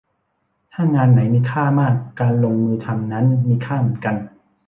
[0.73, 4.15] ถ้างานไหนมีค่ามาก การลงมือทำนั้นมีค่าเหมือนกัน